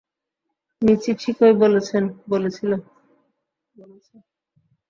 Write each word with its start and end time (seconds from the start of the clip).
মিচি 0.81 1.11
ঠিকই 1.21 1.53
বলেছেল। 2.27 2.71